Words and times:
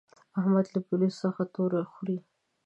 احمد 0.39 0.65
له 0.73 0.79
پوليسو 0.87 1.17
څخه 1.23 1.41
تور 1.53 1.71
خوري. 1.91 2.17